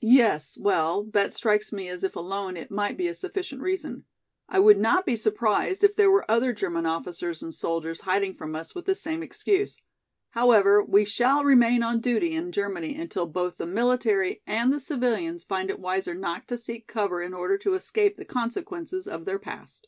[0.00, 4.04] "Yes, well, that strikes me as if alone it might be a sufficient reason.
[4.48, 8.56] I would not be surprised if there were other German officers and soldiers hiding from
[8.56, 9.80] us with this same excuse.
[10.30, 15.44] However, we shall remain on duty in Germany until both the military and the civilians
[15.44, 19.38] find it wiser not to seek cover in order to escape the consequences of their
[19.38, 19.86] past."